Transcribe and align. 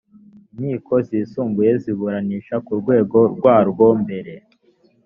inkiko 0.53 0.93
zisumbuye 1.07 1.71
ziburanisha 1.83 2.55
ku 2.65 2.71
rwego 2.79 3.17
rwa 3.33 3.57
rwo 3.69 3.87
mbere 4.01 4.33